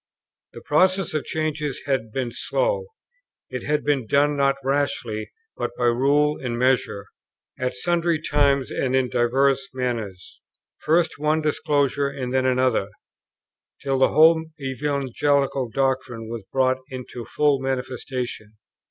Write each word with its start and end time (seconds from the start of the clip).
The 0.53 0.61
process 0.61 1.13
of 1.13 1.25
change 1.25 1.61
had 1.85 2.11
been 2.11 2.31
slow; 2.33 2.87
it 3.51 3.61
had 3.61 3.83
been 3.83 4.07
done 4.07 4.35
not 4.35 4.55
rashly, 4.63 5.29
but 5.55 5.69
by 5.77 5.83
rule 5.83 6.39
and 6.43 6.57
measure, 6.57 7.05
"at 7.59 7.75
sundry 7.75 8.19
times 8.19 8.71
and 8.71 8.95
in 8.95 9.09
divers 9.11 9.69
manners," 9.75 10.41
first 10.77 11.19
one 11.19 11.39
disclosure 11.39 12.07
and 12.09 12.33
then 12.33 12.47
another, 12.47 12.89
till 13.83 13.99
the 13.99 14.09
whole 14.09 14.43
evangelical 14.59 15.69
doctrine 15.69 16.27
was 16.29 16.45
brought 16.51 16.79
into 16.89 17.23
full 17.23 17.59
manifestation. 17.61 18.53